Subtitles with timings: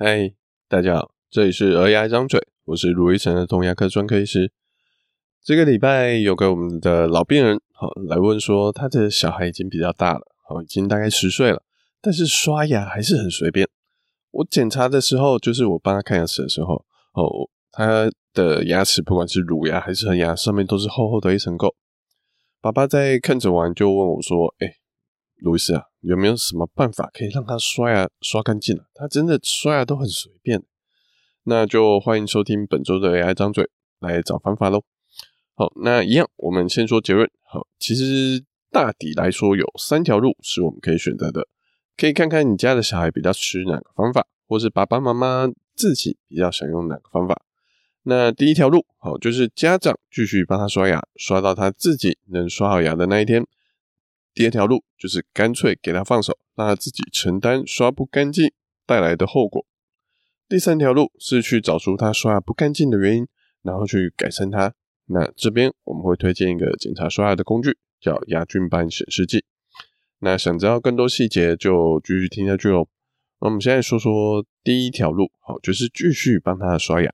[0.00, 0.32] 嗨，
[0.68, 4.52] 大家好，这里是儿牙一张嘴，我是卢医生的童牙科专科医师。
[5.42, 11.64] 这个礼拜有个我们的老病人，好来问说，他的小孩已经比较大了，好已经大概十岁了，
[12.00, 13.68] 但是刷牙还是很随便。
[14.30, 16.74] 我检查的时候，就是我帮他看牙齿的时候，
[17.14, 21.74] 哦，他的牙齿不管是乳牙还是恒牙，上面都是厚厚的一层垢。
[22.60, 24.74] 爸爸在看诊完就问我说：“哎，
[25.38, 28.84] 卢医师啊。”有没有什么办法可以让他刷牙刷干净了？
[28.94, 30.62] 他真的刷牙都很随便，
[31.42, 34.84] 那就欢迎收听本周的 AI 张嘴来找方法喽。
[35.54, 37.28] 好，那一样，我们先说结论。
[37.42, 41.48] 好，其实大体来说有三条路是我们可以选择的，
[41.96, 47.42] 可以看看你家的小孩比较吃哪个方法，或是爸爸妈妈自己比较想用哪个方法。
[48.04, 53.44] 那第一条路，好，就是家长继续帮他刷牙，刷到他自己能刷好牙的那一天。
[54.38, 58.52] 第二条路就是干脆给他放手，让他自己承担刷不干净
[58.86, 59.66] 带来的后果。
[60.48, 63.26] 第三条路是去找出他刷牙不干净的原因，
[63.62, 64.72] 然后去改善它。
[65.06, 69.44] 那这边我们会推荐一个检查刷牙的工具，叫牙菌斑显示器。
[70.20, 72.86] 那想知道更多细节，就继续听下去喽。
[73.40, 77.10] 那我们现在说说第一条路，好，就是继续帮他刷牙。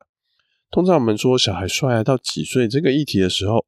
[0.70, 3.64] 通常我们说小孩刷牙到几岁这个议题的时候，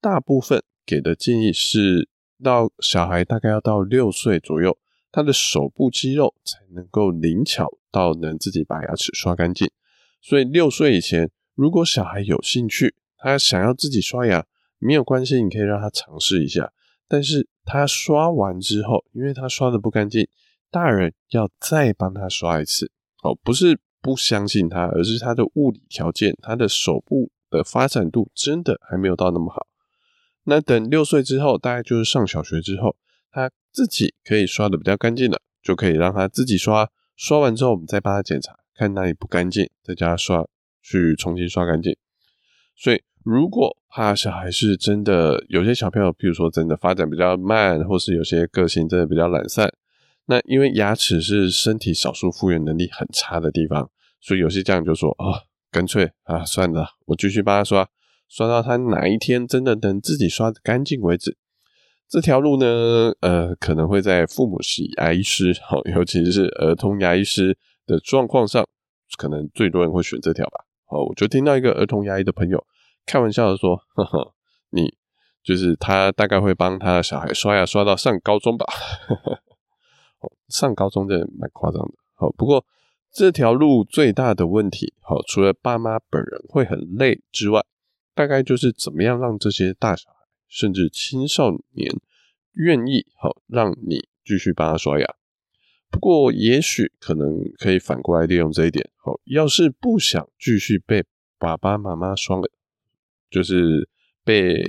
[0.00, 2.08] 大部分给的建议是。
[2.42, 4.76] 到小孩大概要到六岁左右，
[5.12, 9.70] 他的手部肌肉才能够灵巧到能自己把牙齿刷干净。
[10.20, 14.44] 所以六岁以前，如果小孩有兴趣，他想要自己刷牙，
[14.78, 16.72] 没有关系，你可以让他尝试一下。
[17.08, 20.28] 但是他刷完之后，因为他刷的不干净，
[20.70, 22.92] 大人要再帮他刷一次。
[23.22, 29.66] 哦，不是不相信他，而是他的物理条件，他的手部的发展度真的还没有到那么好。
[30.44, 32.96] 那等六岁之后，大概就是上小学之后，
[33.30, 36.90] 他自己可以刷的比较干净了，就可以让他自己刷。
[37.16, 40.46] 刷完之后，我们再帮他检查，看哪里不干净，再叫他刷，
[40.82, 41.94] 去重新刷干净。
[42.74, 49.70] 所以，如果怕小孩是真的有些小朋友，譬如说真的发展比较慢，或是有些个性真的比较懒散，
[50.24, 57.86] 那因为牙齿是身体少数复原能力很差的地方，所以有些家长就说：“哦，干脆啊，算了，我继续帮他刷。”
[58.30, 61.36] 刷到他哪一天真的能自己刷得干净为止，
[62.08, 68.64] 这条路呢，呃，可能会在父母是牙医师，好，尤其是儿童牙医师的状况上，
[69.18, 70.64] 可能最多人会选这条吧。
[70.86, 72.64] 好，我就听到一个儿童牙医的朋友
[73.04, 74.32] 开玩笑的说：“呵呵，
[74.70, 74.94] 你
[75.42, 78.64] 就是他大概会帮他的小孩刷牙刷到上高中吧？”
[79.08, 79.42] 呵呵，
[80.48, 81.94] 上高中这蛮夸张的。
[82.14, 82.64] 好，不过
[83.12, 87.64] 这条路最大的问题，好，除了爸妈本人会很累之外，
[88.14, 90.16] 大概就是怎么样让这些大小孩
[90.48, 91.90] 甚至青少年
[92.52, 95.06] 愿意好让你继续帮他刷牙。
[95.90, 98.90] 不过也许可能可以反过来利用这一点。
[98.96, 101.04] 好，要是不想继续被
[101.38, 102.36] 爸爸妈妈刷，
[103.30, 103.88] 就是
[104.24, 104.62] 被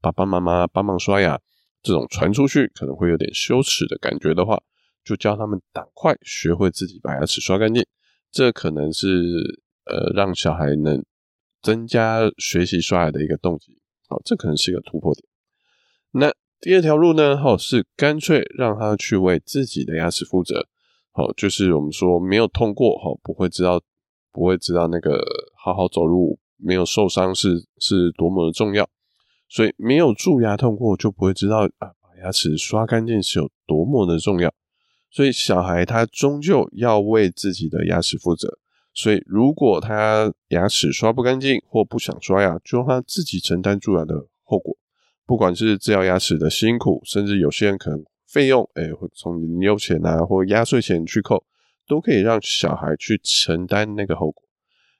[0.00, 1.40] 爸爸妈妈帮忙刷牙
[1.82, 4.62] 这种传出去可能会有点羞耻的感觉的话，
[5.04, 7.86] 就教他们赶快学会自己把牙齿刷干净。
[8.30, 11.04] 这可能是呃让小孩能。
[11.62, 15.24] 增加学习刷牙的一个动机，好，这可能是一个突破点。
[16.12, 17.36] 那第二条路呢？
[17.36, 20.66] 好，是干脆让他去为自己的牙齿负责。
[21.12, 23.80] 好，就是我们说没有痛过，好，不会知道，
[24.32, 25.22] 不会知道那个
[25.56, 28.88] 好好走路没有受伤是是多么的重要。
[29.48, 34.52] 所以没有蛀牙痛过，就不会知道啊，把牙齿刷干净是有多么的重要。
[35.10, 38.58] 所以小孩他终究要为自己的牙齿负责。
[39.00, 44.76] 所以，如果他牙齿刷不干净或不想刷牙，就让他自己承担蛀牙的后果。
[45.24, 51.44] 不管是治疗牙齿的辛苦，甚至有些人可能费用，哎，会从零用钱啊或压岁钱去扣，
[51.86, 54.42] 都可以让小孩去承担那个后果。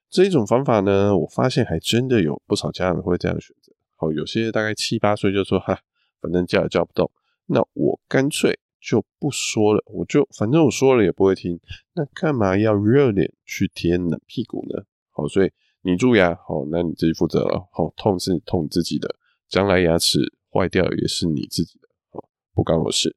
[0.09, 3.73] 这一种方法呢，我发现还真的有不少家长会这样选择。
[3.97, 5.77] 好，有些大概七八岁就说：“哈，
[6.21, 7.11] 反正叫也叫不动，
[7.47, 11.59] 那我干脆。”就不说了，我就反正我说了也不会听，
[11.95, 14.85] 那干嘛要热脸去贴冷屁股呢？
[15.11, 15.51] 好，所以
[15.83, 17.69] 你蛀牙，好，那你自己负责了。
[17.73, 19.17] 好，痛是痛你自己的，
[19.49, 20.21] 将来牙齿
[20.53, 23.17] 坏掉也是你自己的，好，不关我事。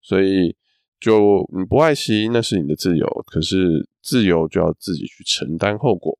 [0.00, 0.56] 所以
[0.98, 6.18] 就你不爱惜，那是你的自由，可是自由就要自己去承担后果。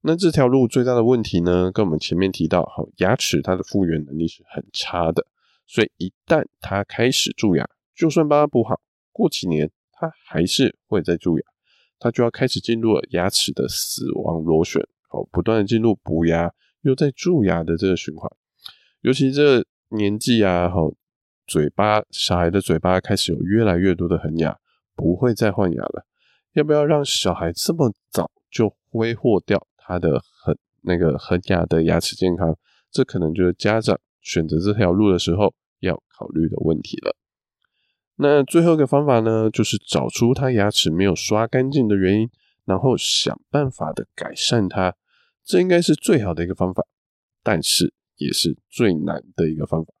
[0.00, 5.26] 那这条路最大的问题呢，跟我们前面提到，好，牙齿它的复原能力是很差的，
[5.66, 7.68] 所以一旦它开始蛀牙。
[7.94, 8.80] 就算帮他补好，
[9.12, 11.44] 过几年他还是会再蛀牙，
[11.98, 16.52] 他就要开始进入了牙齿的死亡螺旋，哦，不断的进入补牙
[16.82, 18.30] 又在蛀牙的这个循环。
[19.02, 20.94] 尤其这年纪啊，吼，
[21.46, 24.58] 嘴巴小孩的嘴巴开始有越来越多的恒牙，
[24.96, 26.06] 不会再换牙了。
[26.54, 32.56] 要不要让小孩这么早就挥霍掉他的恒那个恒牙的牙齿健康？
[32.90, 37.16] 这可能就是家长选择这条路的时候要考虑的问题了。
[38.16, 42.30] 那最后一个方法呢，就是找出他牙齿没有刷干净的原因，
[42.64, 44.94] 然后想办法的改善它。
[45.44, 46.84] 这应该是最好的一个方法，
[47.42, 49.92] 但是也是最难的一个方法。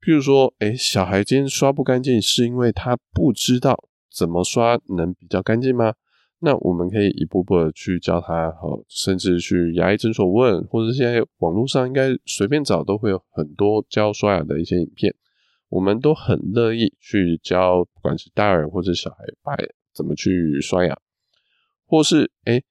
[0.00, 3.76] 譬如说，诶，小孩今天刷不干净，是因为他不知道
[4.10, 5.94] 怎么刷能比较干净吗？
[6.38, 15.14] 那我们可以一步步的去教他，好，甚至去牙医诊所问，或者现在网络上应该随便找都会有很多教刷牙的一些影片，
[15.70, 19.56] 我们都很乐意去教，不管是大人或者小孩，把
[19.94, 20.98] 怎么去刷牙，
[21.86, 22.62] 或是诶，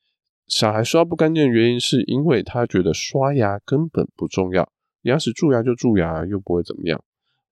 [0.47, 4.69] 小孩刷不干净的原因是因为他觉得刷牙根本不重要，
[5.03, 7.03] 牙齿蛀牙就蛀牙，又不会怎么样。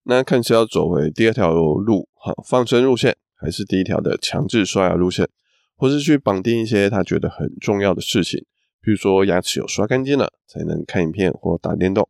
[0.03, 5.27] 那看是要走回第二条路，好，放生路线，还是第一条的强制刷牙路线？
[5.75, 8.45] 或是去绑定一些他觉得很重要的事情，
[8.81, 12.09] 比如说牙齿有刷干净了，才能看影片或打电动，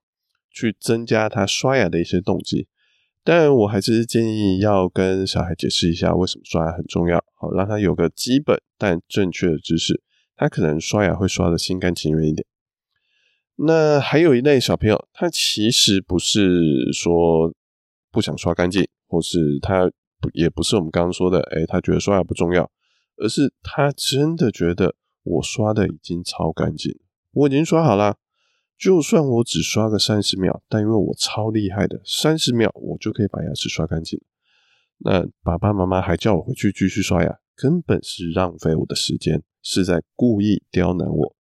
[0.50, 2.68] 去增加他刷牙的一些动机。
[3.28, 10.02] 当然，我还是建议要跟小孩解释一下为什么刷牙很重要，好，让他有个基本但正确的知识，
[10.38, 12.48] 他可能刷牙会刷得心甘情愿一点。
[13.58, 17.54] 那还有一类小朋友，他其实不是说
[18.14, 19.92] 不想刷干净，或是他
[20.22, 22.72] 不也不是我们刚刚说的，诶，他觉得刷牙不重要。
[23.18, 26.98] 而是他真的觉得我刷的已经超干净，
[27.34, 28.16] 我已经刷好了，
[28.78, 34.22] 就算我只刷个三十秒，但因为我超厉害的，三十秒我就可以把牙齿刷干净。
[35.00, 41.36] 那爸爸妈妈还叫我回去继续刷牙，根本是浪费我的时间，是在故意刁难我。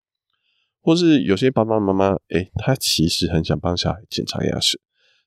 [0.81, 4.79] 或是有些爸爸妈妈，诶，他其实很想帮小孩检查牙齿，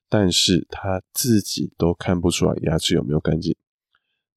[0.09, 3.55] 但是他自己都看不出来牙齿有没有干净。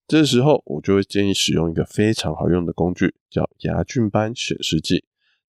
[0.07, 5.05] 这时候，我就会建议使用一个非常好用的工具，叫牙菌斑显示剂。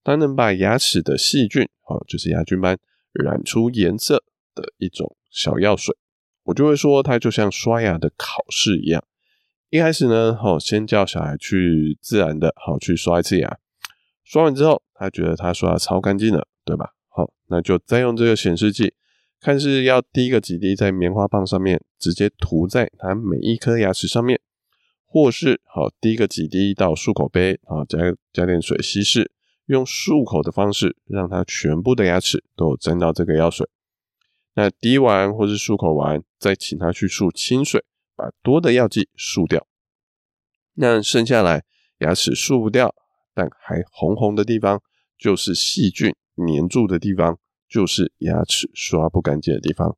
[0.06, 2.78] 它能把牙齿的细菌，哦，就是牙菌斑
[3.12, 4.22] 染出颜色
[4.54, 5.96] 的一种小药水。
[6.44, 9.04] 我就会说，它就像刷牙的考试一样。
[9.68, 13.58] 一开始呢，好，先叫小孩去自然的，好，去刷一次牙。
[14.22, 16.92] 刷完之后，他觉得他刷的超干净了，对吧？
[17.08, 18.94] 好，那就再用这个显示剂。
[19.40, 24.40] 看是要滴个几滴在棉花棒上面，直接涂在它每一颗牙齿上面，
[25.04, 27.98] 或是好滴个几滴到漱口杯，啊加
[28.32, 29.32] 加点水稀释，
[29.66, 33.68] 用漱口的方式让它全部的牙齿都沾到这个药水。
[34.54, 37.84] 那滴完或是漱口完，再请他去漱清水，
[38.16, 39.66] 把多的药剂漱掉。
[40.74, 41.64] 那剩下来
[41.98, 42.94] 牙齿漱不掉，
[43.34, 44.80] 但还红红的地方，
[45.18, 47.38] 就是细菌黏住的地方。
[47.68, 49.96] 就是牙齿刷不干净的地方。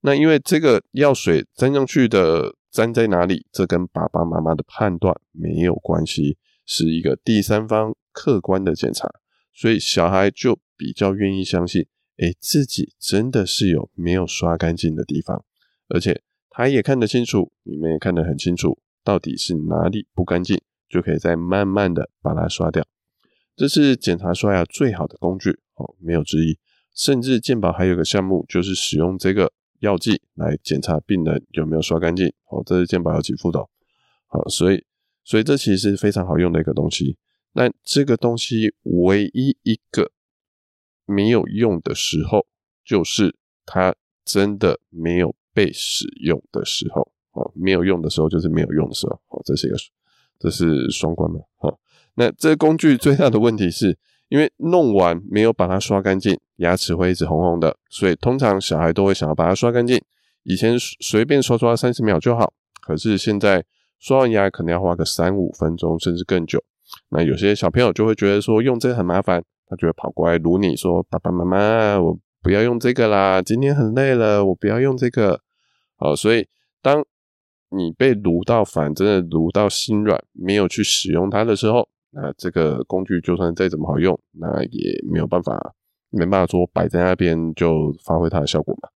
[0.00, 9.08] 那因为这个药水沾上去的沾在哪里，这跟爸爸妈妈的判断没有关系，是一个第三方客观的检查，
[9.54, 11.86] 所以小孩就比较愿意相信，
[12.18, 15.42] 诶，自己真的是有没有刷干净的地方，
[15.88, 16.20] 而且
[16.50, 22.86] 他也看得清楚，你们也看得很清楚，到底是哪里不干净，就可以再慢慢的把它刷掉。
[23.56, 26.58] 这是检查刷牙最好的工具哦，没有之一。
[26.94, 32.26] 甚至健保还有个项目，就是使用这个药剂来检查病人有没有刷干净。
[32.50, 33.60] 哦，这是健保要给付的。
[34.26, 34.84] 好，所以，
[35.24, 37.16] 所以这其实是非常好用的一个东西。
[37.52, 40.12] 那这个东西唯一一个
[41.06, 42.46] 没有用的时候，
[42.84, 47.12] 就是它真的没有被使用的时候。
[47.32, 49.20] 哦，没有用的时候就是没有用的时候。
[49.28, 49.76] 哦，这是一个，
[50.38, 51.40] 这是双关嘛。
[51.58, 51.78] 好，
[52.14, 53.98] 那这个工具最大的问题是。
[54.30, 60.00] 因为弄完没有把它刷干净，牙齿会一直红红的，所以通常小孩都会想要把它刷干净。
[60.44, 63.64] 以前随便刷刷三十秒就好，可是现在
[63.98, 66.62] 刷完牙可能要花个三五分钟，甚至更久。
[67.10, 75.40] 那有些小朋友就会觉得说用这个很麻烦，他就会跑过来撸你说：“爸爸妈妈，我不要用这个啦，今天很累了，我不要用这个。”
[75.96, 76.48] 好，所以
[76.80, 77.04] 当
[77.70, 81.88] 你被撸到烦，真的撸到心软，没有去使用它的时候。
[82.12, 85.74] 那这个工具就算再怎么好用，那也没有办法，
[86.10, 88.88] 没办法说摆在那边就发挥它的效果嘛。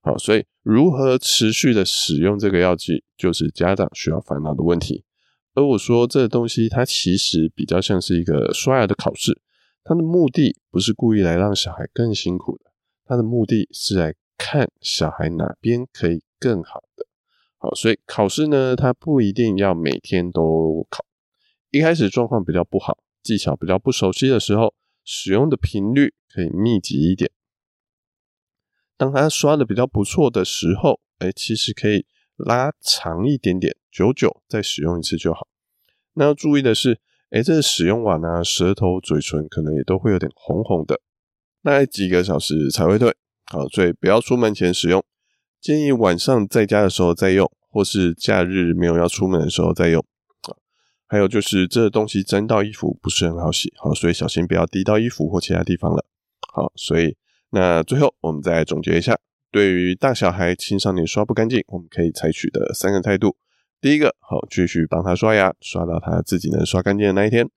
[0.00, 5.04] 好，所以如何持续的使用这个药剂，就是家长需要烦恼的问题。
[5.54, 9.40] 而我说这个东西，它其实比较像是一个刷牙的考试，
[9.84, 12.72] 它的目的不是故意来让小孩更辛苦的，
[13.04, 17.06] 它的目的是来看小孩哪边可以更好的。
[17.58, 21.04] 好，所以考试呢，它不一定要每天都考。
[21.70, 27.30] 一开始状况比较不好，技巧比较不熟悉的时候，使用的频率可以密集一点。
[28.96, 32.06] 当他刷的比较不错的时候，哎，其实可以
[32.36, 35.46] 拉长一点点，久久再使用一次就好。
[36.14, 36.98] 那要注意的是，
[37.30, 41.00] 哎，这个使用完啊，舌头、嘴唇可能也都会有点红红的，
[41.62, 43.14] 大概几个小时才会退。
[43.50, 45.04] 好，所以不要出门前使用，
[45.60, 50.04] 建议晚上在家的时候再用，或是假日没有要出门的时候再用。
[51.06, 56.06] 还有就是这东西沾到衣服不是很好洗，好，所以小心不要滴到衣服或其他地方了。
[56.54, 57.14] 好，所以
[57.50, 59.18] 那最后我们再来总结一下，
[59.50, 63.36] 对于大小孩、青少年刷不干净，我们可以采取的三个态度：
[63.82, 67.48] 第一个，好，继续帮他刷牙，刷到他自己能刷干净的那一天；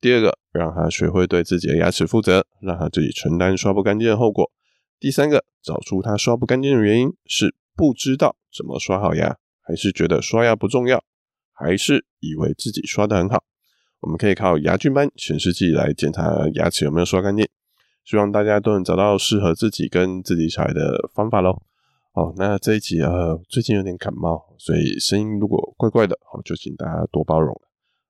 [0.00, 4.46] 第二个，让他学会对自己的牙齿负责，让他自己承担刷不干净的后果；
[4.98, 11.04] 第三个，找出他刷不干净的原因，是不知道怎么刷好牙，还是觉得刷牙不重要。
[11.52, 13.44] 还是以为自己刷得很好，
[14.00, 17.46] 我们可以靠牙菌斑显示剂来检查牙齿有没有刷干净。
[18.06, 21.60] 希望大家都能找到适合自己跟自己小孩的方法喽。
[22.16, 27.52] 好，那这一集呃最近有点感冒，所以声音如果怪怪的，好就请大家多包容。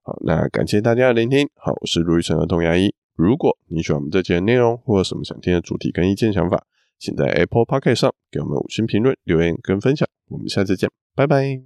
[0.02, 1.49] 好，那感谢大家的聆听。
[1.54, 2.94] 好，我是卢玉成儿童牙医。
[3.16, 6.66] 如果你喜欢我们这期的内容，或者什么想听的主题跟意见想法，
[6.99, 10.06] 请在 Apple p o c k e t 上给我们五星评论、留言跟分享。
[10.28, 11.62] 我们下次见，拜拜。